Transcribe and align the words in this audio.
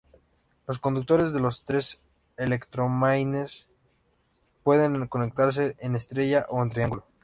Los 0.65 0.79
conductores 0.79 1.31
de 1.31 1.39
los 1.39 1.63
tres 1.63 1.99
electroimanes 2.35 3.67
pueden 4.63 5.05
conectarse 5.05 5.75
en 5.79 5.95
estrella 5.95 6.47
o 6.49 6.63
en 6.63 6.69
triángulo. 6.69 7.05